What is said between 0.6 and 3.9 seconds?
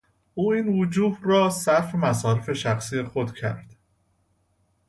وجوه را صرف مصارف شخصی خود کرد.